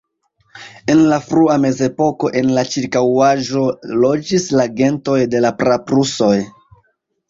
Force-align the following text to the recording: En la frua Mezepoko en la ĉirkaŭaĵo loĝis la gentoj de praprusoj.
En 0.93 1.03
la 1.11 1.19
frua 1.25 1.57
Mezepoko 1.65 2.33
en 2.43 2.51
la 2.57 2.65
ĉirkaŭaĵo 2.73 3.69
loĝis 4.03 4.51
la 4.59 4.69
gentoj 4.85 5.23
de 5.37 5.49
praprusoj. 5.65 6.37